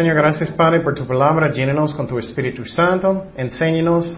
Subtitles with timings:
[0.00, 1.52] Señor, gracias Padre por tu palabra.
[1.52, 3.26] Llénenos con tu Espíritu Santo.
[3.36, 4.16] Enséñanos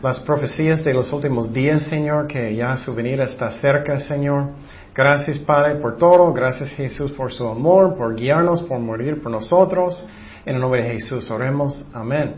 [0.00, 4.52] las profecías de los últimos días, Señor, que ya su venida está cerca, Señor.
[4.94, 6.32] Gracias Padre por todo.
[6.32, 10.02] Gracias Jesús por su amor, por guiarnos, por morir por nosotros.
[10.46, 11.86] En el nombre de Jesús oremos.
[11.92, 12.32] Amén.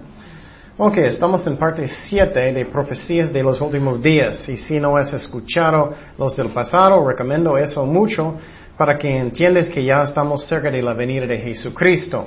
[0.76, 4.48] Ok, estamos en parte 7 de profecías de los últimos días.
[4.48, 8.34] Y si no has escuchado los del pasado, recomiendo eso mucho
[8.76, 12.26] para que entiendas que ya estamos cerca de la venida de Jesucristo.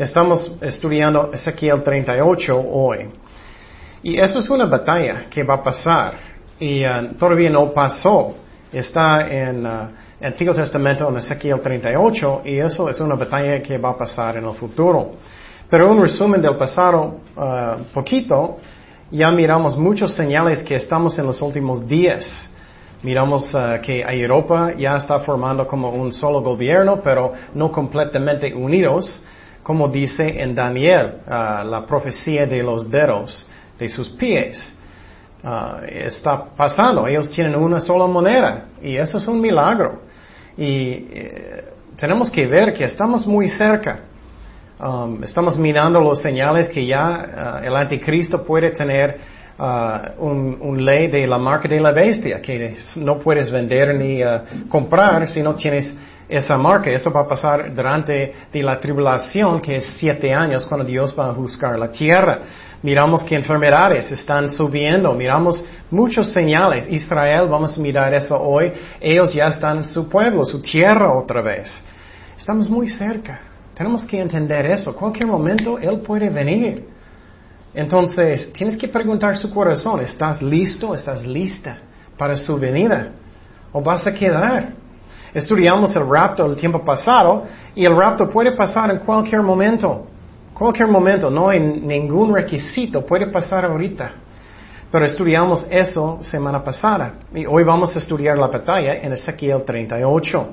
[0.00, 3.10] Estamos estudiando Ezequiel 38 hoy.
[4.02, 6.14] Y eso es una batalla que va a pasar.
[6.58, 8.34] Y uh, todavía no pasó.
[8.72, 9.90] Está en uh,
[10.22, 14.46] Antiguo Testamento en Ezequiel 38 y eso es una batalla que va a pasar en
[14.46, 15.16] el futuro.
[15.68, 18.56] Pero un resumen del pasado uh, poquito,
[19.10, 22.48] ya miramos muchos señales que estamos en los últimos días.
[23.02, 29.22] Miramos uh, que Europa ya está formando como un solo gobierno, pero no completamente unidos,
[29.70, 33.46] como dice en Daniel, uh, la profecía de los dedos
[33.78, 34.76] de sus pies.
[35.44, 40.02] Uh, está pasando, ellos tienen una sola moneda y eso es un milagro.
[40.56, 41.64] Y eh,
[41.96, 44.00] tenemos que ver que estamos muy cerca.
[44.80, 49.18] Um, estamos mirando los señales que ya el anticristo puede tener
[49.56, 54.20] uh, un, un, ley de la marca de la bestia, que no puedes vender ni
[54.24, 55.96] uh, comprar si no tienes
[56.30, 56.90] esa marca.
[56.90, 61.28] Eso va a pasar durante de la tribulación, que es siete años, cuando Dios va
[61.28, 62.40] a buscar la tierra.
[62.82, 66.88] Miramos que enfermedades están subiendo, miramos muchos señales.
[66.88, 71.82] Israel, vamos a mirar eso hoy, ellos ya están su pueblo, su tierra otra vez.
[72.38, 73.40] Estamos muy cerca.
[73.74, 74.94] Tenemos que entender eso.
[74.94, 76.86] Cualquier momento Él puede venir.
[77.74, 80.94] Entonces, tienes que preguntar su corazón, ¿estás listo?
[80.94, 81.78] ¿Estás lista
[82.16, 83.12] para su venida?
[83.72, 84.72] ¿O vas a quedar?
[85.32, 90.06] Estudiamos el rapto el tiempo pasado y el rapto puede pasar en cualquier momento.
[90.54, 94.10] Cualquier momento, no hay ningún requisito, puede pasar ahorita.
[94.90, 100.48] Pero estudiamos eso semana pasada y hoy vamos a estudiar la batalla en Ezequiel 38.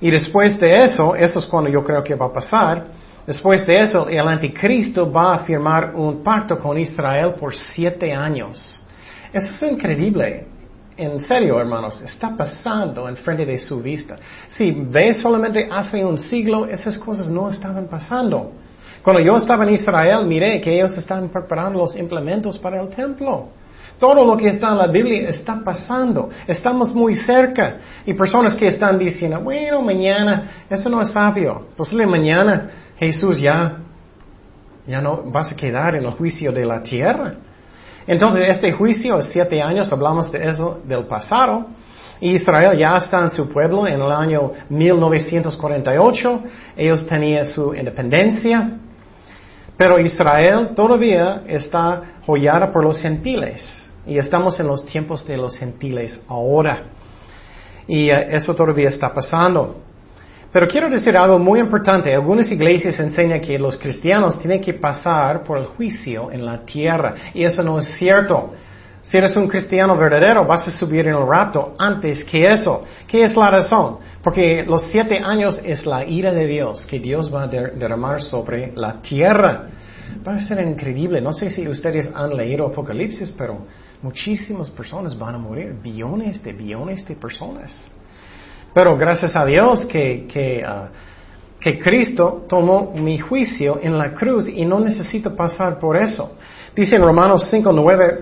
[0.00, 2.86] Y después de eso, eso es cuando yo creo que va a pasar,
[3.26, 8.82] Después de eso, el anticristo va a firmar un pacto con Israel por siete años.
[9.32, 10.46] Eso es increíble.
[10.96, 14.16] En serio, hermanos, está pasando en frente de su vista.
[14.48, 18.52] Si ves solamente hace un siglo, esas cosas no estaban pasando.
[19.02, 23.48] Cuando yo estaba en Israel, miré que ellos están preparando los implementos para el templo.
[23.98, 26.30] Todo lo que está en la Biblia está pasando.
[26.46, 27.78] Estamos muy cerca.
[28.06, 31.66] Y personas que están diciendo, bueno, mañana, eso no es sabio.
[31.76, 33.78] Posible mañana Jesús ya,
[34.86, 37.34] ya no vas a quedar en el juicio de la tierra.
[38.06, 41.66] Entonces, este juicio, siete años, hablamos de eso del pasado.
[42.20, 46.42] Israel ya está en su pueblo en el año 1948.
[46.76, 48.78] Ellos tenían su independencia.
[49.76, 53.68] Pero Israel todavía está joyada por los gentiles.
[54.06, 56.84] Y estamos en los tiempos de los gentiles ahora.
[57.86, 59.76] Y uh, eso todavía está pasando.
[60.54, 62.14] Pero quiero decir algo muy importante.
[62.14, 67.12] Algunas iglesias enseñan que los cristianos tienen que pasar por el juicio en la tierra.
[67.34, 68.52] Y eso no es cierto.
[69.02, 72.84] Si eres un cristiano verdadero, vas a subir en el rapto antes que eso.
[73.08, 73.98] ¿Qué es la razón?
[74.22, 78.72] Porque los siete años es la ira de Dios que Dios va a derramar sobre
[78.76, 79.66] la tierra.
[80.24, 81.20] Va a ser increíble.
[81.20, 83.66] No sé si ustedes han leído Apocalipsis, pero
[84.02, 85.74] muchísimas personas van a morir.
[85.82, 87.90] Billones de billones de personas.
[88.74, 90.88] Pero gracias a Dios que, uh,
[91.60, 96.32] que Cristo tomó mi juicio en la cruz y no necesito pasar por eso.
[96.74, 98.20] Dice en Romanos 5.9,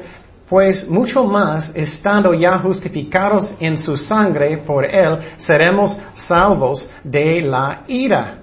[0.49, 7.85] pues mucho más, estando ya justificados en su sangre por Él, seremos salvos de la
[7.89, 8.35] ira.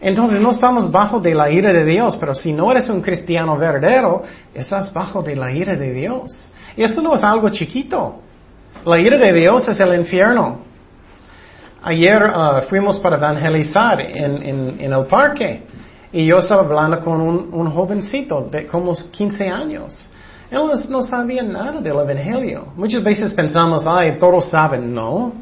[0.00, 3.56] Entonces no estamos bajo de la ira de Dios, pero si no eres un cristiano
[3.56, 6.52] verdadero, estás bajo de la ira de Dios.
[6.76, 8.20] Y eso no es algo chiquito.
[8.84, 10.71] La ira de Dios es el infierno.
[11.84, 15.62] Ayer uh, fuimos para evangelizar en, el parque
[16.12, 20.08] y yo estaba hablando con un, un jovencito de como 15 años.
[20.52, 22.68] Él no, sabía nada del Evangelio.
[22.76, 25.32] Muchas veces pensamos, ay, todos saben, no.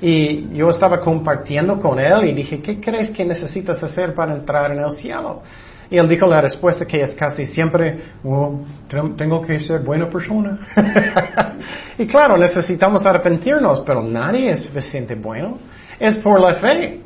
[0.00, 4.72] Y yo estaba compartiendo con él y dije, ¿qué crees que necesitas hacer para entrar
[4.72, 5.42] en el cielo?
[5.90, 10.58] Y él dijo la respuesta que es casi siempre, oh, tengo que ser buena persona.
[11.98, 15.58] y claro, necesitamos arrepentirnos, pero nadie es suficiente bueno.
[15.98, 17.00] Es por la fe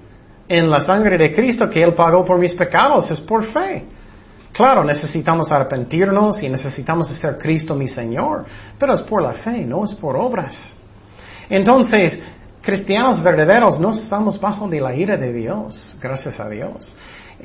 [0.48, 3.84] en la sangre de Cristo que Él pagó por mis pecados, es por fe.
[4.52, 8.46] Claro, necesitamos arrepentirnos y necesitamos hacer Cristo mi Señor,
[8.78, 10.56] pero es por la fe, no es por obras.
[11.48, 12.20] Entonces,
[12.60, 16.96] cristianos verdaderos no estamos bajo de la ira de Dios, gracias a Dios.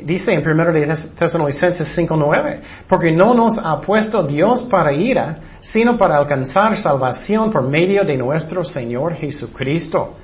[0.04, 2.60] Dice en 1 de Tesalonicenses 5.9,
[2.90, 8.18] porque no nos ha puesto Dios para ira, sino para alcanzar salvación por medio de
[8.18, 10.16] nuestro Señor Jesucristo.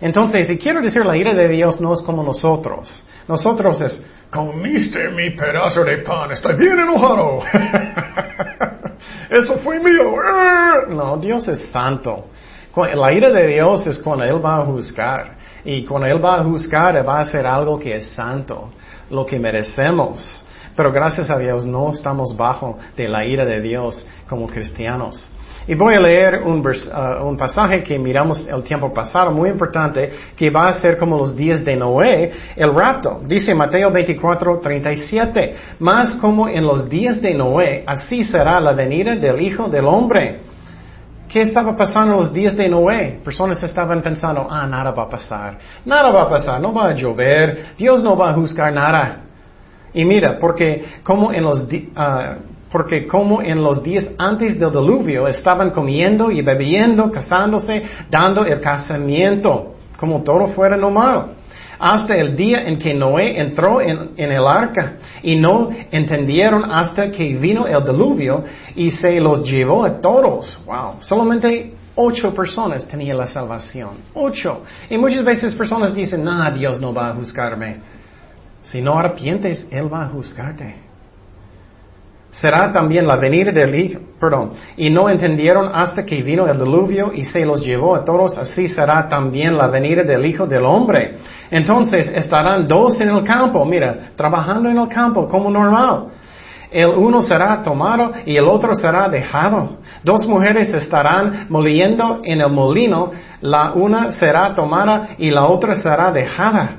[0.00, 3.04] Entonces, si quiero decir, la ira de Dios no es como nosotros.
[3.28, 7.40] Nosotros es, comiste mi pedazo de pan, estoy bien enojado.
[9.30, 10.16] Eso fue mío.
[10.88, 12.26] No, Dios es santo.
[12.94, 15.36] La ira de Dios es cuando Él va a juzgar.
[15.64, 18.70] Y cuando Él va a juzgar, va a hacer algo que es santo,
[19.10, 20.44] lo que merecemos.
[20.76, 25.30] Pero gracias a Dios no estamos bajo de la ira de Dios como cristianos.
[25.66, 30.12] Y voy a leer un, uh, un, pasaje que miramos el tiempo pasado, muy importante,
[30.36, 33.20] que va a ser como los días de Noé, el rapto.
[33.26, 39.14] Dice Mateo 24, 37, más como en los días de Noé, así será la venida
[39.16, 40.50] del Hijo del Hombre.
[41.28, 43.20] ¿Qué estaba pasando en los días de Noé?
[43.22, 46.94] Personas estaban pensando, ah, nada va a pasar, nada va a pasar, no va a
[46.94, 49.20] llover, Dios no va a juzgar nada.
[49.94, 51.68] Y mira, porque como en los, uh,
[52.70, 58.60] porque como en los días antes del diluvio estaban comiendo y bebiendo, casándose, dando el
[58.60, 61.32] casamiento, como todo fuera normal.
[61.78, 67.34] Hasta el día en que Noé entró en, el arca y no entendieron hasta que
[67.34, 68.44] vino el diluvio
[68.76, 70.62] y se los llevó a todos.
[70.66, 73.92] Wow, solamente ocho personas tenían la salvación.
[74.14, 74.62] Ocho.
[74.90, 77.78] Y muchas veces personas dicen, no, Dios no va a juzgarme.
[78.62, 80.89] Si no arrepientes, Él va a juzgarte
[82.30, 87.12] será también la venida del Hijo, perdón, y no entendieron hasta que vino el diluvio
[87.12, 91.16] y se los llevó a todos, así será también la venida del Hijo del Hombre.
[91.50, 96.06] Entonces estarán dos en el campo, mira, trabajando en el campo como normal.
[96.70, 99.78] El uno será tomado y el otro será dejado.
[100.04, 103.10] Dos mujeres estarán moliendo en el molino,
[103.40, 106.76] la una será tomada y la otra será dejada.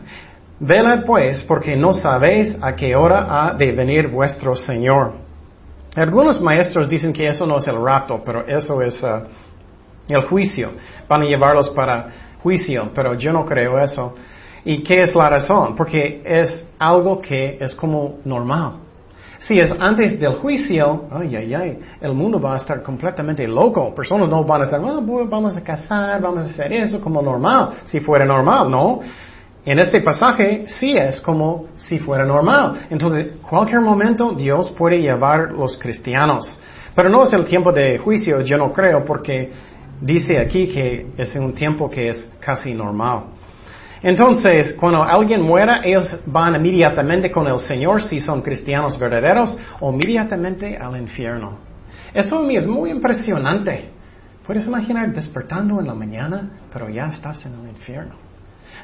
[0.61, 5.20] Vela pues, porque no sabéis a qué hora ha de venir vuestro Señor.
[5.95, 9.23] Algunos maestros dicen que eso no es el rapto, pero eso es uh,
[10.07, 10.71] el juicio.
[11.07, 12.07] Van a llevarlos para
[12.41, 14.15] juicio, pero yo no creo eso.
[14.63, 15.75] ¿Y qué es la razón?
[15.75, 18.75] Porque es algo que es como normal.
[19.39, 23.93] Si es antes del juicio, ay, ay, ay, el mundo va a estar completamente loco.
[23.93, 27.71] Personas no van a estar, ah, vamos a casar, vamos a hacer eso como normal.
[27.85, 28.99] Si fuera normal, ¿no?
[29.63, 32.87] En este pasaje sí es como si fuera normal.
[32.89, 36.59] Entonces, cualquier momento Dios puede llevar los cristianos.
[36.95, 39.51] Pero no es el tiempo de juicio, yo no creo, porque
[40.01, 43.25] dice aquí que es un tiempo que es casi normal.
[44.01, 49.93] Entonces, cuando alguien muera, ellos van inmediatamente con el Señor si son cristianos verdaderos o
[49.93, 51.59] inmediatamente al infierno.
[52.11, 53.89] Eso a mí es muy impresionante.
[54.45, 58.30] Puedes imaginar despertando en la mañana, pero ya estás en el infierno.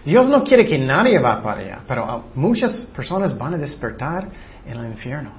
[0.06, 4.28] Dios no quiere que nadie va para allá, pero muchas personas van a despertar
[4.66, 5.32] en el infierno.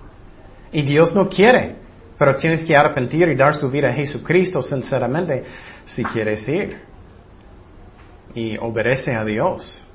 [0.72, 1.76] Y Dios no quiere,
[2.18, 5.44] pero tienes que arrepentir y dar su vida a Jesucristo sinceramente
[5.86, 6.82] si quieres ir.
[8.34, 9.88] Y obedece a Dios.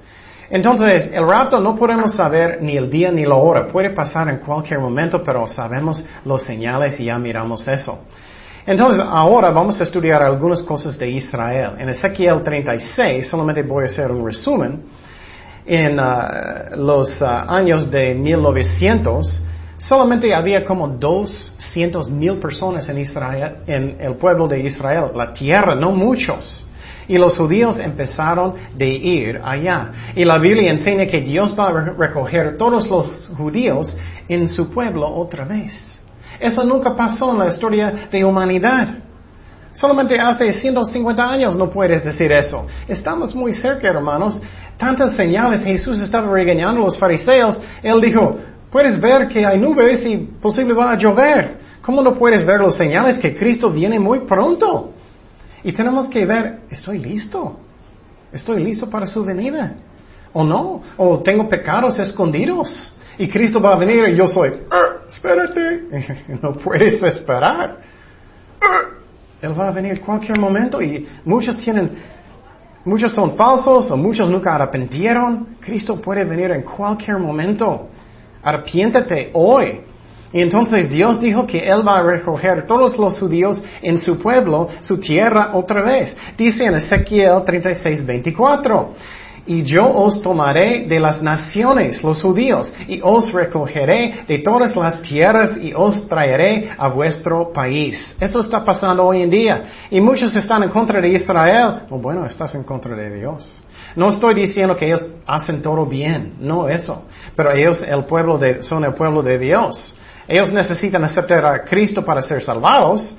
[0.50, 3.68] Entonces, el rapto no podemos saber ni el día ni la hora.
[3.68, 8.06] Puede pasar en cualquier momento, pero sabemos los señales y ya miramos eso.
[8.66, 11.72] Entonces, ahora vamos a estudiar algunas cosas de Israel.
[11.80, 14.84] En Ezequiel 36, solamente voy a hacer un resumen.
[15.66, 19.42] En uh, los uh, años de 1900,
[19.78, 25.76] solamente había como 200 mil personas en Israel, en el pueblo de Israel, la tierra,
[25.76, 26.66] no muchos.
[27.10, 29.92] Y los judíos empezaron de ir allá.
[30.16, 33.98] Y la Biblia enseña que Dios va a recoger todos los judíos
[34.30, 35.93] en su pueblo otra vez.
[36.44, 38.96] Eso nunca pasó en la historia de humanidad.
[39.72, 42.68] Solamente hace 150 años no puedes decir eso.
[42.86, 44.42] Estamos muy cerca, hermanos.
[44.78, 45.64] Tantas señales.
[45.64, 47.62] Jesús estaba regañando a los fariseos.
[47.82, 48.36] Él dijo,
[48.70, 51.60] puedes ver que hay nubes y posible va a llover.
[51.82, 54.90] ¿Cómo no puedes ver las señales que Cristo viene muy pronto?
[55.64, 57.58] Y tenemos que ver, estoy listo.
[58.34, 59.76] Estoy listo para su venida.
[60.34, 60.82] ¿O no?
[60.98, 62.94] ¿O tengo pecados escondidos?
[63.18, 65.84] Y Cristo va a venir y yo soy, ah, espérate,
[66.42, 67.78] no puedes esperar.
[68.62, 68.82] Ah,
[69.42, 71.92] él va a venir cualquier momento y muchos tienen,
[72.86, 75.58] muchos son falsos o muchos nunca arrepentieron.
[75.60, 77.90] Cristo puede venir en cualquier momento.
[78.42, 79.82] Arrepiéntate hoy.
[80.32, 84.70] Y entonces Dios dijo que Él va a recoger todos los judíos en su pueblo,
[84.80, 86.18] su tierra otra vez.
[86.36, 88.94] Dice en Ezequiel 36, 24
[89.46, 95.02] y yo os tomaré de las naciones, los judíos, y os recogeré de todas las
[95.02, 98.16] tierras y os traeré a vuestro país.
[98.20, 99.64] Eso está pasando hoy en día.
[99.92, 101.82] Y muchos están en contra de Israel.
[101.90, 103.62] Oh, bueno, estás en contra de Dios.
[103.96, 107.04] No estoy diciendo que ellos hacen todo bien, no eso.
[107.36, 109.94] Pero ellos el pueblo de, son el pueblo de Dios.
[110.26, 113.14] Ellos necesitan aceptar a Cristo para ser salvados.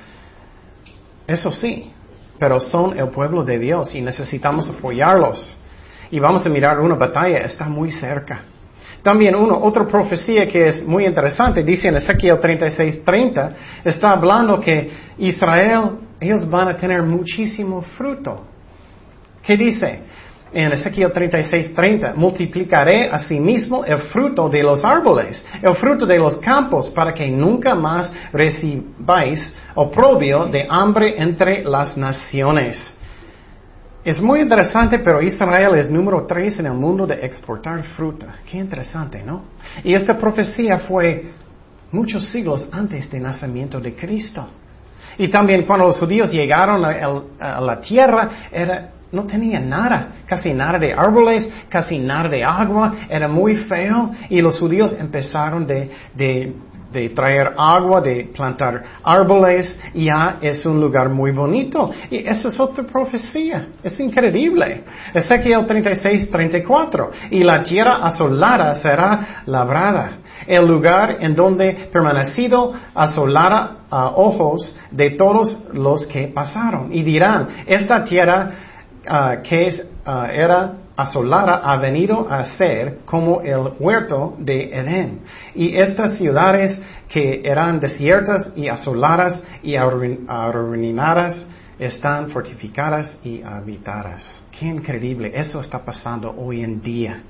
[1.27, 1.93] Eso sí.
[2.39, 5.57] Pero son el pueblo de Dios y necesitamos apoyarlos.
[6.11, 8.43] Y vamos a mirar una batalla, está muy cerca.
[9.05, 13.51] También uno, otra profecía que es muy interesante, dice en Ezequiel 36:30,
[13.85, 18.47] está hablando que Israel, ellos van a tener muchísimo fruto.
[19.43, 20.01] ¿Qué dice?
[20.55, 26.89] En Ezequiel 36:30, multiplicaré asimismo el fruto de los árboles, el fruto de los campos,
[26.89, 32.94] para que nunca más recibáis oprobio de hambre entre las naciones.
[34.05, 38.37] Es muy interesante, pero Israel es número tres en el mundo de exportar fruta.
[38.45, 39.45] Qué interesante, ¿no?
[39.83, 41.25] Y esta profecía fue
[41.91, 44.47] muchos siglos antes del nacimiento de Cristo.
[45.17, 48.29] Y también cuando los judíos llegaron a, la tierra,
[49.11, 54.43] no tenían nada, casi nada de árboles, casi nada de agua, era muy feo y
[54.43, 56.53] los judíos empezaron de, de
[56.95, 61.91] de traer agua, de plantar árboles, ya es un lugar muy bonito.
[62.09, 63.67] Y esa es otra profecía.
[63.83, 64.85] Es increíble.
[65.13, 67.11] Ezequiel 36, 34.
[67.31, 70.19] Y la tierra asolada será labrada.
[70.47, 76.93] El lugar en donde permanecido asolara a ojos de todos los que pasaron.
[76.93, 78.51] Y dirán, esta tierra
[79.07, 85.21] ah, que es, ah, era asolada ha venido a ser como el huerto de Edén.
[85.55, 91.45] Y estas ciudades que eran desiertas y asoladas y arruinadas
[91.79, 94.43] están fortificadas y habitadas.
[94.57, 97.23] Qué increíble, eso está pasando hoy en día.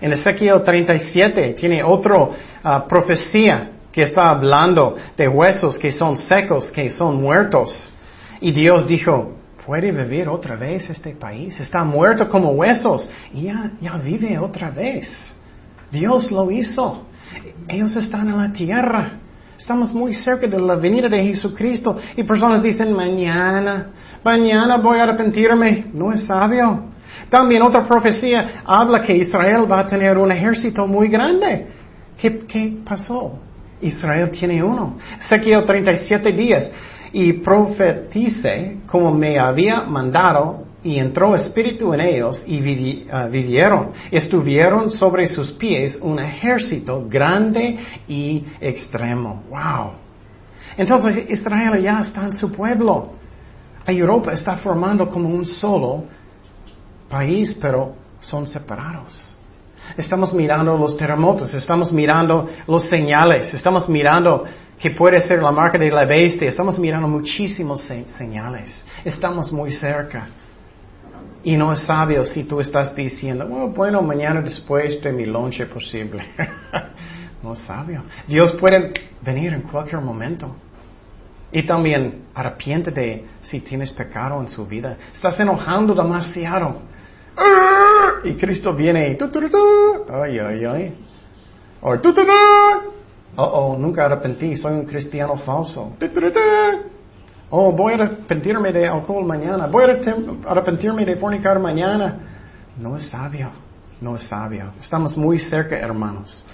[0.00, 2.28] En Ezequiel 37 tiene otra
[2.62, 7.92] ah, profecía que está hablando de huesos que son secos, que son muertos.
[8.40, 11.58] Y Dios dijo, puede vivir otra vez este país.
[11.58, 15.34] Está muerto como huesos y ya, ya vive otra vez.
[15.90, 17.06] Dios lo hizo.
[17.68, 19.12] Ellos están en la tierra.
[19.58, 23.90] Estamos muy cerca de la venida de Jesucristo y personas dicen, mañana,
[24.22, 25.86] mañana voy a arrepentirme.
[25.92, 26.90] No es sabio.
[27.30, 31.68] También otra profecía habla que Israel va a tener un ejército muy grande.
[32.18, 33.38] ¿Qué, qué pasó?
[33.80, 34.98] Israel tiene uno.
[35.18, 36.70] Ezequiel 37 días
[37.14, 43.92] y profetice como me había mandado y entró espíritu en ellos y ah, vivieron.
[44.10, 47.78] Estuvieron sobre sus pies un ejército grande
[48.08, 49.44] y extremo.
[49.48, 49.92] Wow.
[50.76, 53.12] Entonces Israel ya está en su pueblo.
[53.86, 56.04] Europa está formando como un solo
[57.08, 59.34] país, pero son separados.
[59.96, 64.44] Estamos mirando los terremotos, estamos mirando los señales, estamos mirando
[64.84, 66.50] que puede ser la marca de la bestia.
[66.50, 67.80] Estamos mirando muchísimos
[68.18, 68.84] señales.
[69.02, 70.26] Estamos muy cerca.
[71.42, 76.22] Y no es sabio si tú estás diciendo, bueno, mañana después de mi lonche posible.
[77.42, 78.02] no es sabio.
[78.28, 80.54] Dios puede venir en cualquier momento.
[81.50, 84.98] Y también arrepiéntete si tienes pecado en su vida.
[85.14, 86.82] Estás enojando demasiado.
[88.22, 89.16] Y Cristo viene.
[90.12, 90.94] Ay, ay, ay.
[91.80, 91.98] O
[93.36, 95.92] Oh, oh, nunca arrepentí, soy un cristiano falso.
[97.50, 102.18] Oh, voy a arrepentirme de alcohol mañana, voy a arrepentirme de fornicar mañana.
[102.78, 103.50] No es sabio,
[104.00, 104.72] no es sabio.
[104.80, 106.44] Estamos muy cerca, hermanos.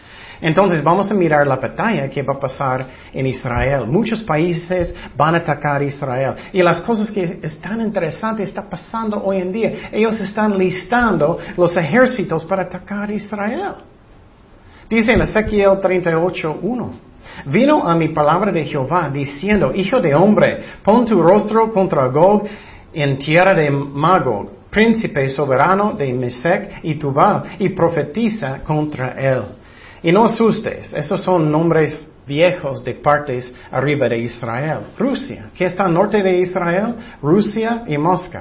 [0.41, 3.87] Entonces vamos a mirar la batalla que va a pasar en Israel.
[3.87, 6.35] Muchos países van a atacar a Israel.
[6.53, 9.73] Y las cosas que están interesantes están pasando hoy en día.
[9.93, 13.90] Ellos están listando los ejércitos para atacar a Israel.
[14.91, 16.91] Dice en Ezequiel 38.1.
[17.47, 22.49] Vino a mi palabra de Jehová diciendo, Hijo de hombre, pon tu rostro contra Gog
[22.93, 29.43] en tierra de Magog, príncipe soberano de Mesec y Tubal, y profetiza contra él.
[30.03, 34.81] Y no asustes, esos son nombres viejos de partes arriba de Israel.
[34.99, 38.39] Rusia, que está al norte de Israel, Rusia y Moscú.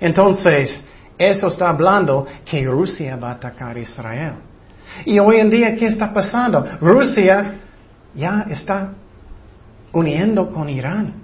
[0.00, 0.84] Entonces,
[1.16, 4.34] eso está hablando que Rusia va a atacar Israel.
[5.04, 6.64] Y hoy en día, ¿qué está pasando?
[6.80, 7.54] Rusia
[8.14, 8.92] ya está
[9.92, 11.14] uniendo con Irán.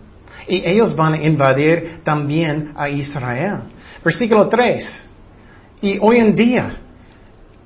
[0.49, 3.61] Y ellos van a invadir también a Israel.
[4.05, 5.09] Versículo 3.
[5.83, 6.77] Y hoy en día,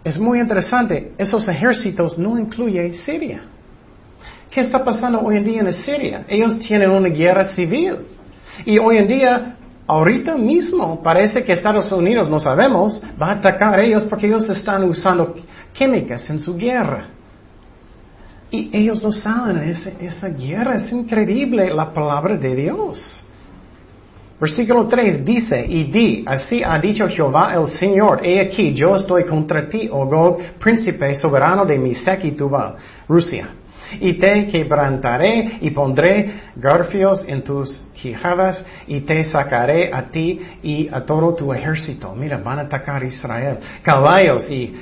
[0.04, 3.40] es muy interesante, esos ejércitos no incluyen Siria.
[4.50, 6.24] ¿Qué está pasando hoy en día en Siria?
[6.28, 7.96] Ellos tienen una guerra civil.
[8.64, 9.56] Y hoy en día,
[9.86, 14.48] ahorita mismo, parece que Estados Unidos, no sabemos, va a atacar a ellos porque ellos
[14.48, 15.34] están usando
[15.72, 17.08] químicas en su guerra.
[18.50, 20.76] Y ellos no saben esa, esa guerra.
[20.76, 23.24] Es increíble la palabra de Dios.
[24.40, 29.24] Versículo 3 dice, y di, así ha dicho Jehová el Señor, he aquí, yo estoy
[29.24, 32.74] contra ti, oh Gog, príncipe soberano de Misek y Tubal,
[33.08, 33.48] Rusia.
[34.00, 40.88] Y te quebrantaré y pondré garfios en tus quijadas y te sacaré a ti y
[40.92, 42.14] a todo tu ejército.
[42.14, 43.58] Mira, van a atacar Israel.
[43.82, 44.74] Caballos y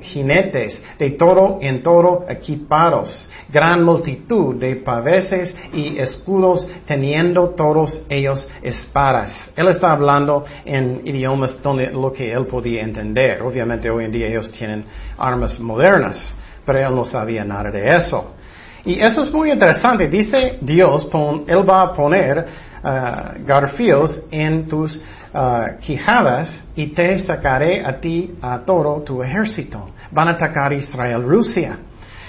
[0.00, 3.28] jinetes de toro en toro equipados.
[3.52, 9.52] Gran multitud de paveses y escudos teniendo todos ellos espadas.
[9.56, 13.42] Él está hablando en idiomas donde lo que él podía entender.
[13.42, 14.84] Obviamente hoy en día ellos tienen
[15.18, 16.34] armas modernas
[16.64, 18.34] pero él no sabía nada de eso.
[18.84, 20.08] Y eso es muy interesante.
[20.08, 21.08] Dice Dios,
[21.46, 28.34] Él va a poner uh, garfios en tus uh, quijadas y te sacaré a ti
[28.42, 29.90] a todo tu ejército.
[30.10, 31.78] Van a atacar Israel, Rusia.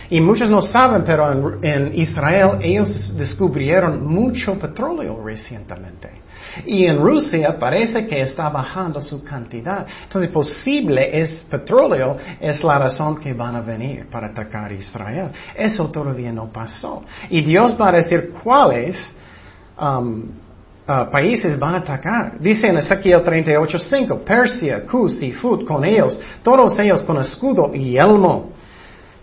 [0.09, 6.25] Y muchos no saben, pero en Israel ellos descubrieron mucho petróleo recientemente.
[6.65, 9.85] Y en Rusia parece que está bajando su cantidad.
[10.03, 15.31] Entonces, posible es petróleo, es la razón que van a venir para atacar Israel.
[15.53, 17.03] Eso todavía no pasó.
[17.29, 18.97] Y Dios va a decir cuáles
[19.79, 20.23] um,
[20.87, 22.39] uh, países van a atacar.
[22.39, 27.97] Dice en Ezequiel 38.5, Persia, Cus y Fut con ellos, todos ellos con escudo y
[27.97, 28.54] elmo.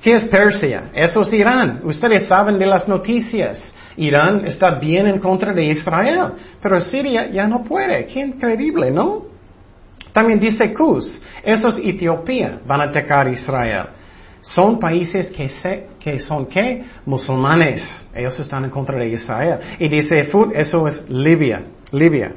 [0.03, 0.91] ¿Qué es Persia?
[0.93, 1.81] Eso es Irán.
[1.85, 3.73] Ustedes saben de las noticias.
[3.97, 8.07] Irán está bien en contra de Israel, pero Siria ya no puede.
[8.07, 9.27] Qué increíble, ¿no?
[10.13, 13.87] También dice Cus, esos Etiopía van a atacar Israel.
[14.41, 15.49] Son países que,
[16.01, 16.83] que son qué?
[17.07, 17.89] Musulmanes.
[18.13, 19.61] Ellos están en contra de Israel.
[19.79, 21.63] Y dice Fut, eso es Libia.
[21.93, 22.33] Libia.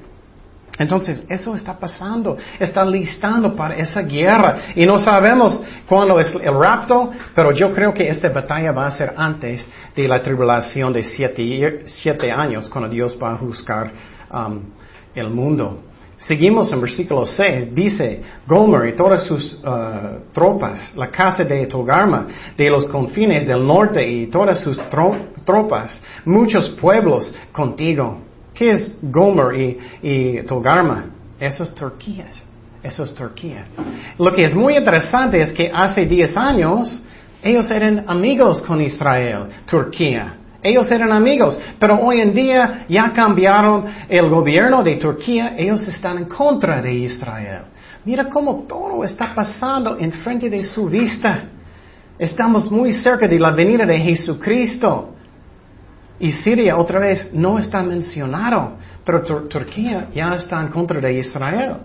[0.77, 4.57] Entonces, eso está pasando, está listando para esa guerra.
[4.75, 8.91] Y no sabemos cuándo es el rapto, pero yo creo que esta batalla va a
[8.91, 13.91] ser antes de la tribulación de siete, años, cuando Dios va a juzgar
[14.31, 14.63] um,
[15.13, 15.79] el mundo.
[16.17, 22.27] Seguimos en versículo 6, dice, Gomer y todas sus uh, tropas, la casa de Togarma,
[22.57, 24.79] de los confines del norte y todas sus
[25.45, 28.24] tropas, muchos pueblos contigo.
[28.55, 31.05] ¿Qué es Gomer y, Togarma?
[31.39, 32.27] Eso es Turquía.
[32.81, 33.65] Eso es Turquía.
[34.17, 37.03] Lo que es muy interesante es que hace 10 años
[37.43, 40.37] ellos eran amigos con Israel, Turquía.
[40.63, 46.17] Ellos eran amigos, pero hoy en día ya cambiaron el gobierno de Turquía, ellos están
[46.17, 47.65] en contra de Israel.
[48.03, 51.43] Mira cómo todo está pasando en frente de su vista.
[52.17, 55.14] Estamos muy cerca de la venida de Jesucristo.
[56.19, 61.75] Y Siria otra vez no está mencionado, pero Turquía ya está en contra de Israel.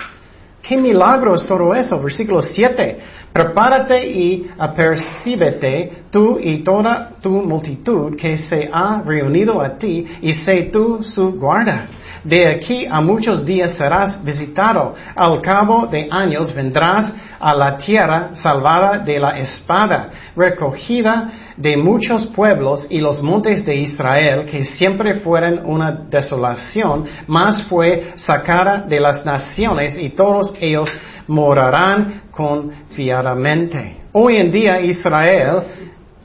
[0.63, 2.01] ¿Qué milagro es todo eso?
[2.03, 2.99] Versículo 7.
[3.33, 10.35] Prepárate y apercíbete tú y toda tu multitud que se ha reunido a ti y
[10.35, 11.87] sé tú su guarda.
[12.25, 14.95] De aquí a muchos días serás visitado.
[15.17, 22.27] Al cabo de años vendrás a la tierra salvada de la espada, recogida de muchos
[22.27, 29.01] pueblos y los montes de Israel, que siempre fueron una desolación, más fue sacada de
[29.01, 30.91] las naciones y todos ellos
[31.27, 33.97] morarán confiadamente.
[34.13, 35.63] Hoy en día Israel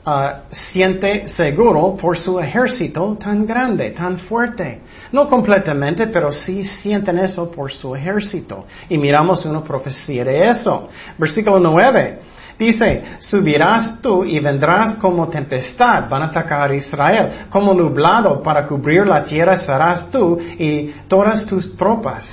[0.04, 0.10] uh,
[0.50, 4.80] siente seguro por su ejército tan grande, tan fuerte.
[5.16, 8.66] No completamente, pero sí sienten eso por su ejército.
[8.90, 10.90] Y miramos una profecía de eso.
[11.16, 12.18] Versículo 9.
[12.58, 18.66] Dice, subirás tú y vendrás como tempestad, van a atacar a Israel, como nublado para
[18.66, 22.30] cubrir la tierra serás tú y todas tus tropas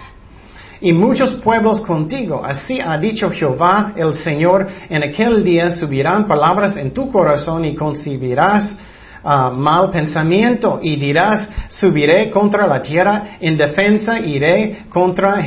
[0.81, 2.43] y muchos pueblos contigo.
[2.45, 7.75] Así ha dicho Jehová el Señor, en aquel día subirán palabras en tu corazón y
[7.75, 8.75] concibirás
[9.23, 15.41] mal pensamiento y dirás, subiré contra la tierra, en defensa iré contra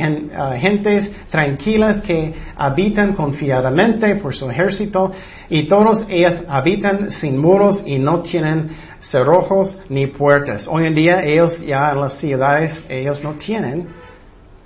[0.57, 5.11] gentes tranquilas que habitan confiadamente por su ejército
[5.49, 10.67] y todos ellas habitan sin muros y no tienen cerrojos ni puertas.
[10.67, 13.87] Hoy en día ellos ya en las ciudades, ellos no tienen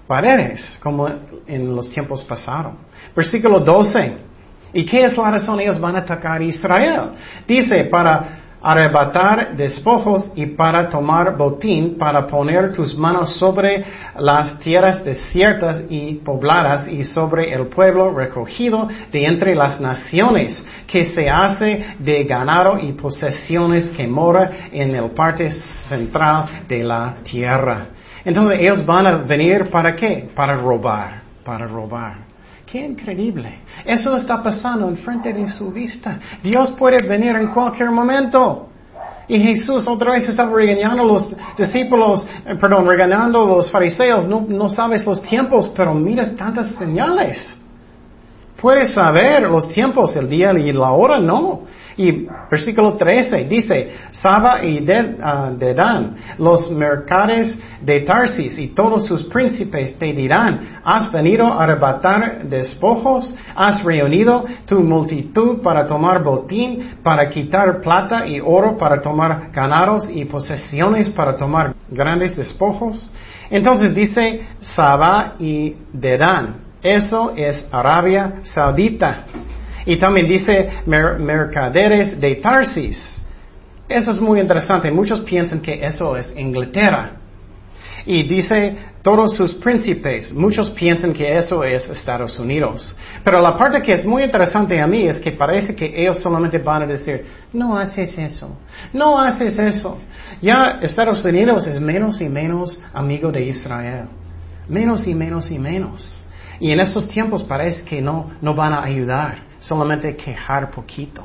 [0.07, 1.09] paredes, como
[1.47, 2.73] en los tiempos pasados.
[3.15, 4.31] Versículo 12.
[4.73, 5.59] ¿Y qué es la razón?
[5.59, 7.11] Ellos van a atacar a Israel.
[7.45, 13.83] Dice, para arrebatar despojos y para tomar botín, para poner tus manos sobre
[14.19, 21.05] las tierras desiertas y pobladas y sobre el pueblo recogido de entre las naciones, que
[21.05, 25.49] se hace de ganado y posesiones que mora en el parte
[25.89, 27.87] central de la tierra.
[28.23, 30.29] Entonces ellos van a venir para qué?
[30.35, 32.30] Para robar, para robar.
[32.71, 33.59] Qué increíble.
[33.83, 36.17] Eso está pasando enfrente de su vista.
[36.41, 38.69] Dios puede venir en cualquier momento.
[39.27, 44.25] Y Jesús otra vez estaba regañando a los discípulos, eh, perdón, regañando a los fariseos.
[44.25, 47.57] No, no sabes los tiempos, pero miras tantas señales.
[48.61, 51.63] Puedes saber los tiempos, el día y la hora, no.
[52.01, 54.83] Y versículo 13 dice, Saba y
[55.21, 61.61] ah, Dedan, los mercaderes de Tarsis y todos sus príncipes te dirán, has venido a
[61.61, 68.99] arrebatar despojos, has reunido tu multitud para tomar botín, para quitar plata y oro, para
[68.99, 73.11] tomar ganados y posesiones, para tomar grandes despojos.
[73.51, 79.25] Entonces dice Saba y Dedan, eso es Arabia Saudita.
[79.85, 83.21] Y también dice mercaderes de Tarsis.
[83.87, 84.91] Eso es muy interesante.
[84.91, 87.17] Muchos piensan que eso es Inglaterra.
[88.05, 90.33] Y dice todos sus príncipes.
[90.33, 92.95] Muchos piensan que eso es Estados Unidos.
[93.23, 96.57] Pero la parte que es muy interesante a mí es que parece que ellos solamente
[96.57, 98.57] van a decir, no haces eso,
[98.93, 99.99] no haces eso.
[100.41, 104.05] Ya Estados Unidos es menos y menos amigo de Israel.
[104.67, 106.25] Menos y menos y menos.
[106.59, 111.23] Y en estos tiempos parece que no, no van a ayudar solamente quejar poquito.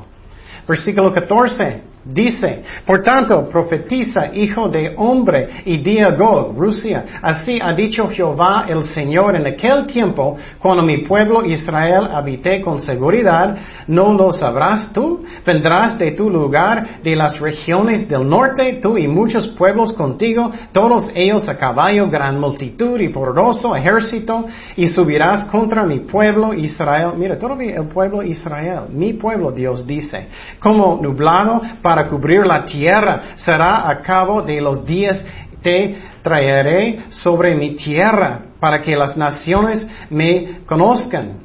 [0.67, 1.96] Versículo 14.
[2.09, 8.07] Dice, por tanto, profetiza, hijo de hombre, y di a Gog, Rusia, así ha dicho
[8.07, 14.31] Jehová el Señor en aquel tiempo, cuando mi pueblo Israel habité con seguridad, ¿no lo
[14.31, 15.25] sabrás tú?
[15.45, 21.11] Vendrás de tu lugar, de las regiones del norte, tú y muchos pueblos contigo, todos
[21.13, 24.45] ellos a caballo, gran multitud y poderoso ejército,
[24.77, 27.09] y subirás contra mi pueblo Israel.
[27.17, 30.27] Mira, todavía el pueblo Israel, mi pueblo, Dios dice,
[30.59, 33.21] como nublado para para cubrir la tierra.
[33.33, 35.19] Será a cabo de los días
[35.63, 41.39] te traeré sobre mi tierra para que las naciones me conozcan.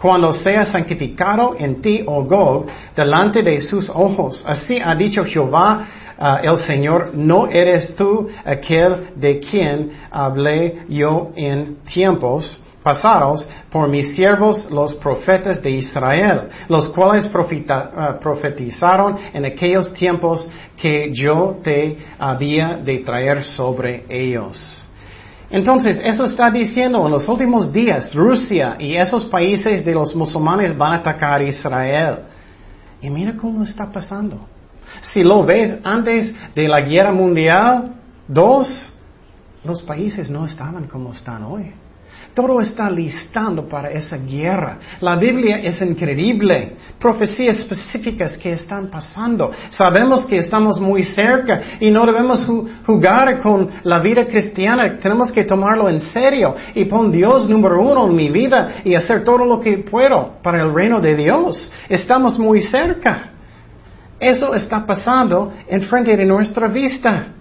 [0.00, 2.66] Cuando sea santificado en ti, oh Gog,
[2.96, 4.42] delante de sus ojos.
[4.46, 5.86] Así ha dicho Jehová,
[6.18, 13.86] uh, el Señor, no eres tú aquel de quien hablé yo en tiempos pasados por
[13.86, 21.58] mis siervos los profetas de Israel, los cuales uh, profetizaron en aquellos tiempos que yo
[21.62, 24.56] te había de traer sobre ellos.
[25.50, 30.74] Entonces, eso está diciendo en los últimos días, Rusia y esos países de los musulmanes
[30.76, 32.20] van a atacar a Israel.
[33.02, 34.46] Y mira cómo está pasando.
[35.02, 37.96] Si lo ves antes de la guerra mundial,
[38.26, 38.66] dos,
[39.62, 41.74] los países no estaban como están hoy.
[42.34, 44.78] Todo está listando para esa guerra.
[45.00, 46.76] La Biblia es increíble.
[46.98, 49.50] Profecías específicas que están pasando.
[49.70, 52.46] Sabemos que estamos muy cerca y no debemos
[52.86, 54.98] jugar con la vida cristiana.
[54.98, 59.24] Tenemos que tomarlo en serio y pon Dios número uno en mi vida y hacer
[59.24, 61.70] todo lo que puedo para el reino de Dios.
[61.88, 63.32] Estamos muy cerca.
[64.20, 67.34] Eso está pasando en frente de nuestra vista.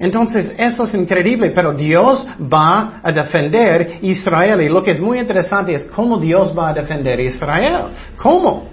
[0.00, 4.62] Entonces, eso es increíble, pero Dios va a defender Israel.
[4.62, 7.86] Y lo que es muy interesante es cómo Dios va a defender Israel.
[8.16, 8.68] ¿Cómo?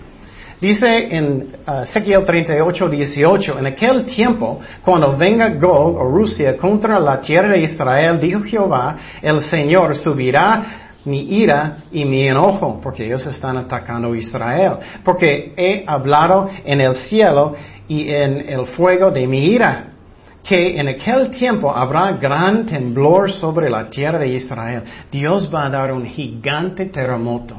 [0.62, 7.00] Dice en uh, Ezequiel 38, 18, en aquel tiempo, cuando venga Gog o Rusia contra
[7.00, 10.64] la tierra de Israel, dijo Jehová, el Señor subirá
[11.04, 16.96] mi ira y mi enojo, porque ellos están atacando Israel, porque he hablado en el
[16.96, 17.54] cielo
[17.88, 19.95] y en el fuego de mi ira
[20.48, 24.84] que en aquel tiempo habrá gran temblor sobre la tierra de Israel.
[25.12, 27.56] Dios va a dar un gigante terremoto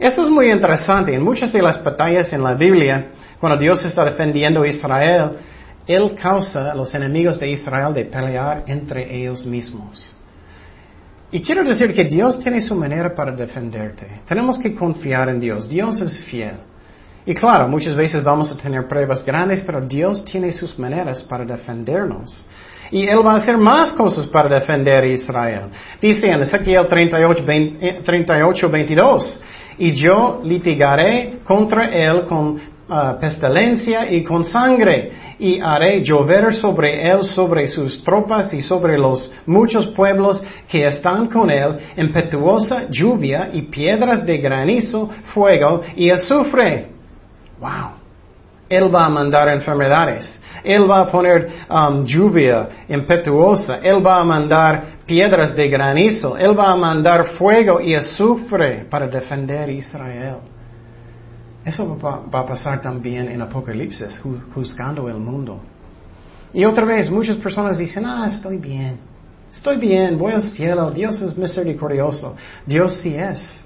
[0.00, 1.14] Eso es muy interesante.
[1.14, 3.06] En muchas de las batallas en la Biblia,
[3.38, 5.30] cuando Dios está defendiendo a Israel,
[5.86, 10.16] él causa a los enemigos de Israel de pelear entre ellos mismos.
[11.30, 14.20] Y quiero decir que Dios tiene su manera para defenderte.
[14.28, 15.68] Tenemos que confiar en Dios.
[15.68, 16.56] Dios es fiel.
[17.24, 21.44] Y claro, muchas veces vamos a tener pruebas grandes, pero Dios tiene sus maneras para
[21.44, 22.44] defendernos.
[22.90, 25.70] Y Él va a hacer más cosas para defender a Israel.
[26.00, 29.42] Dice en Ezequiel 38, 22,
[29.78, 32.60] y yo litigaré contra él con
[32.92, 38.98] uh, pestilencia y con sangre, y haré llover sobre él, sobre sus tropas y sobre
[38.98, 46.10] los muchos pueblos que están con él, impetuosa lluvia y piedras de granizo, fuego y
[46.10, 46.88] azufre.
[47.58, 48.02] Wow.
[48.68, 50.40] Él va a mandar enfermedades.
[50.64, 53.80] Él va a poner um, lluvia impetuosa.
[53.82, 56.36] Él va a mandar piedras de granizo.
[56.36, 60.36] Él va a mandar fuego y azufre para defender Israel.
[61.64, 64.20] Eso va, a pasar también en Apocalipsis,
[64.54, 65.60] juzgando el mundo.
[66.52, 68.98] Y otra vez, muchas personas dicen, ah, estoy bien.
[69.52, 72.36] Estoy bien, voy al cielo, Dios es misericordioso.
[72.66, 73.62] Dios sí es,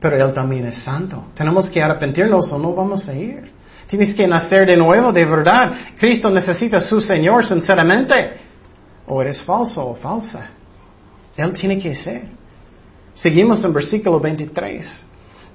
[0.00, 1.26] pero Él también es santo.
[1.34, 3.50] Tenemos que arrepentirnos o no vamos a ir.
[3.86, 5.72] Tienes que nacer de nuevo, de verdad.
[5.98, 8.32] Cristo necesita a su Señor sinceramente.
[9.06, 10.50] O eres falso o falsa.
[11.36, 12.24] Él tiene que ser.
[13.14, 15.07] Seguimos en versículo 23.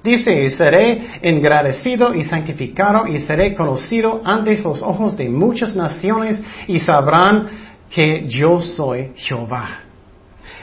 [0.04, 6.42] Dice, y seré engrandecido y santificado y seré conocido ante los ojos de muchas naciones
[6.68, 7.48] y sabrán
[7.88, 9.80] que yo soy Jehová.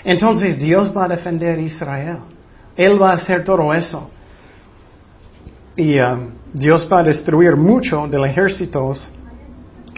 [0.04, 2.18] Entonces Dios va a defender a Israel.
[2.76, 4.12] Él va a hacer todo eso.
[5.76, 8.94] Y um, Dios va a destruir mucho del ejército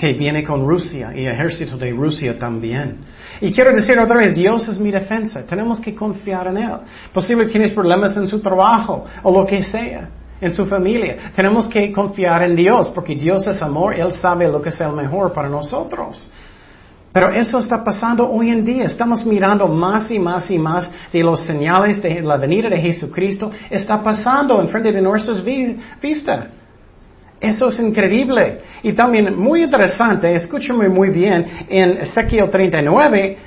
[0.04, 2.98] que viene con Rusia y ejército de Rusia también.
[3.39, 5.46] Y quiero decir otra vez, Dios es mi defensa.
[5.46, 6.74] Tenemos que confiar en Él.
[7.13, 10.10] Posible tienes problemas en su trabajo o lo que sea,
[10.42, 11.32] en su familia.
[11.34, 13.94] Tenemos que confiar en Dios porque Dios es amor.
[13.94, 16.30] Él sabe lo que es el mejor para nosotros.
[17.13, 18.84] Pero eso está pasando hoy en día.
[18.84, 23.50] Estamos mirando más y más y más de los señales de la venida de Jesucristo.
[23.70, 26.48] Está pasando en frente de nuestras vistas.
[27.44, 28.62] Eso es increíble.
[28.84, 33.38] Y también muy interesante, escúchame muy bien, en Ezequiel 39,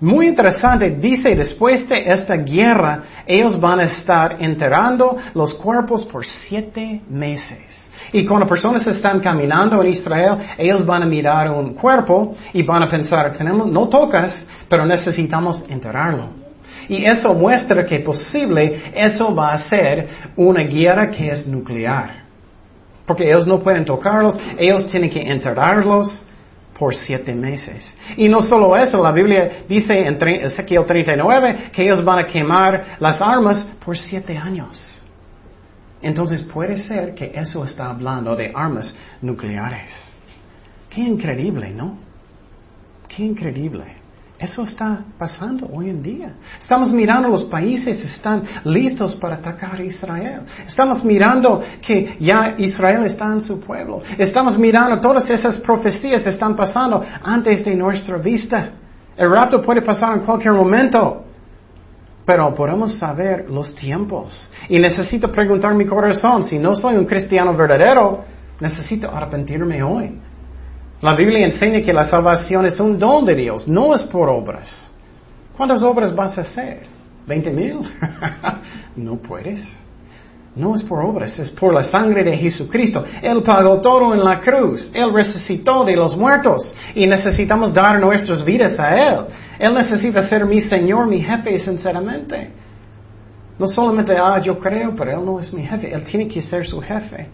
[0.00, 6.26] muy interesante, dice, después de esta guerra, ellos van a estar enterrando los cuerpos por
[6.26, 7.88] siete meses.
[8.12, 12.82] Y cuando personas están caminando en Israel, ellos van a mirar un cuerpo y van
[12.82, 16.28] a pensar, tenemos, no tocas, pero necesitamos enterrarlo.
[16.90, 22.25] Y eso muestra que posible eso va a ser una guerra que es nuclear.
[23.06, 26.26] Porque ellos no pueden tocarlos, ellos tienen que enterrarlos
[26.78, 27.94] por siete meses.
[28.16, 32.96] Y no solo eso, la Biblia dice en Ezequiel 39 que ellos van a quemar
[32.98, 35.00] las armas por siete años.
[36.02, 39.92] Entonces puede ser que eso está hablando de armas nucleares.
[40.90, 41.98] Qué increíble, ¿no?
[43.08, 44.05] Qué increíble.
[44.38, 46.34] Eso está pasando hoy en día.
[46.60, 50.40] Estamos mirando los países están listos para atacar a Israel.
[50.66, 54.02] Estamos mirando que ya Israel está en su pueblo.
[54.18, 58.72] Estamos mirando todas esas profecías están pasando antes de nuestra vista.
[59.16, 61.24] El rapto puede pasar en cualquier momento.
[62.26, 64.50] Pero podemos saber los tiempos.
[64.68, 68.24] Y necesito preguntar mi corazón, si no soy un cristiano verdadero,
[68.60, 70.20] necesito arrepentirme hoy.
[71.02, 74.90] La Biblia enseña que la salvación es un don de Dios, no es por obras.
[75.56, 76.86] ¿Cuántas obras vas a hacer?
[77.26, 77.80] ¿Veinte mil?
[78.96, 79.66] no puedes.
[80.54, 83.04] No es por obras, es por la sangre de Jesucristo.
[83.20, 84.90] Él pagó todo en la cruz.
[84.94, 89.26] Él resucitó de los muertos y necesitamos dar nuestras vidas a Él.
[89.58, 92.52] Él necesita ser mi Señor, mi jefe, sinceramente.
[93.58, 95.92] No solamente, ah, yo creo, pero Él no es mi jefe.
[95.92, 97.28] Él tiene que ser su jefe.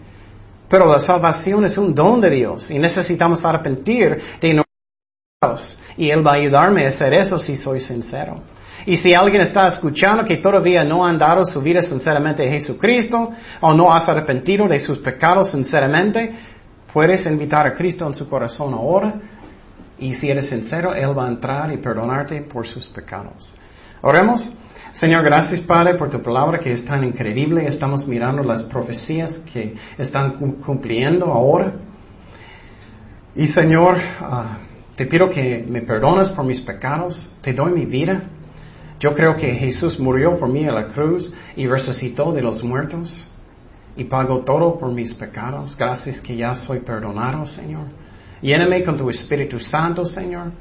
[0.73, 5.77] Pero la salvación es un don de Dios y necesitamos arrepentir de nosotros.
[5.97, 8.41] Y Él va a ayudarme a hacer eso si soy sincero.
[8.87, 13.33] Y si alguien está escuchando que todavía no han dado su vida sinceramente a Jesucristo
[13.61, 16.33] o no has arrepentido de sus pecados sinceramente,
[16.91, 19.13] puedes invitar a Cristo en su corazón ahora.
[19.99, 23.53] Y si eres sincero, Él va a entrar y perdonarte por sus pecados.
[24.01, 24.51] Oremos.
[24.93, 27.65] Señor, gracias Padre por tu palabra que es tan increíble.
[27.67, 31.73] Estamos mirando las profecías que están cumpliendo ahora.
[33.35, 34.59] Y Señor, ah,
[34.95, 37.35] te pido que me perdones por mis pecados.
[37.41, 38.21] Te doy mi vida.
[38.99, 43.27] Yo creo que Jesús murió por mí en la cruz y resucitó de los muertos
[43.95, 45.75] y pagó todo por mis pecados.
[45.75, 47.87] Gracias que ya soy perdonado, Señor.
[48.43, 50.51] Lléname con tu Espíritu Santo, Señor.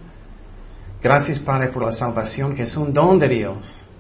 [1.02, 3.90] Gracias, Padre, por la salvación, que es un don de Dios,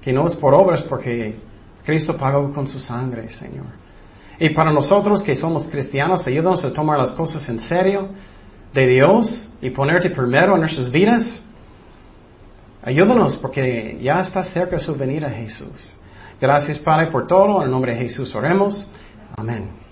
[0.00, 1.36] que no es por obras, porque
[1.84, 3.66] Cristo pagó con su sangre, Señor.
[4.38, 8.08] Y para nosotros que somos cristianos, ayúdanos a tomar las cosas en serio
[8.72, 11.42] de Dios y ponerte primero en nuestras vidas.
[12.82, 15.94] Ayúdanos porque ya está cerca su venida Jesús.
[16.40, 17.62] Gracias Padre por todo.
[17.62, 18.90] En nombre de Jesús oremos.
[19.36, 19.89] Amén.